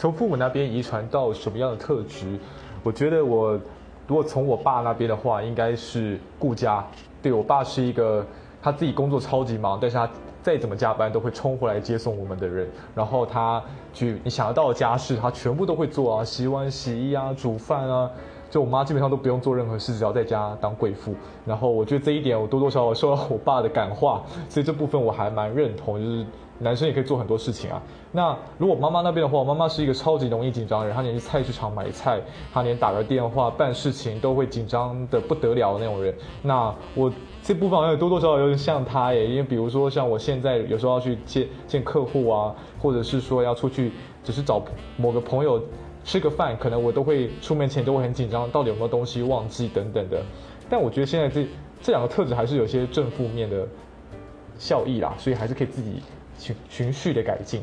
[0.00, 2.24] 从父母那边遗传到什么样的特质？
[2.82, 3.52] 我觉得我
[4.06, 6.82] 如果从我爸那边的话，应该是顾家。
[7.20, 8.24] 对我爸是一个
[8.62, 10.08] 他自己工作超级忙，但是他
[10.42, 12.68] 再怎么加班都会冲回来接送我们的人。
[12.94, 18.10] 然后他去你想得到的家事，他全部都会做啊，洗碗、洗衣啊，煮饭啊。
[18.50, 21.14] 就我妈基本上都不用做任何事，只要在家当贵妇。
[21.46, 26.26] 然后我觉得这一点我多多少少受到我爸的感化，所以这部分我还蛮认同，就是
[26.58, 27.80] 男生也可以做很多事情啊。
[28.10, 32.20] 那如果妈妈那边的话，我妈妈是一个超级容易紧张的人，她连去菜市场买菜，
[32.52, 36.12] 她连打个电话办事情都会紧张的不得了的那种人。
[36.42, 43.90] 那我这部分好像多多少少有点像她耶，因为比如说像我现在有时候要去见见客户啊，或者是说要出去
[44.22, 44.64] 只是找
[44.96, 45.60] 某个朋友。
[46.02, 50.22] 吃个饭，可能我都会出门前都会很紧张，到底有没有东西忘记等等的。
[50.70, 51.46] 但我觉得现在这
[51.82, 53.68] 这两个特质还是有些正负面的
[54.58, 56.02] 效益啦，所以还是可以自己
[56.38, 57.60] 循循序的改进。